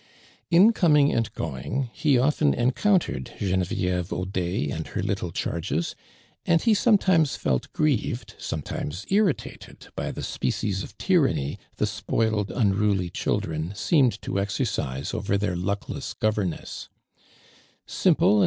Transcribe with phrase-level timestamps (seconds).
[0.49, 5.95] In coming and going he often encountered (ienevi«ve Audet and her little charges,
[6.43, 13.11] and he sometimes felt grieved, sometimes irritated by th* species of tyranny the spoiled, unruly
[13.11, 16.89] children seemed to exercise over their lucklesb governess,
[17.87, 18.39] hiimple and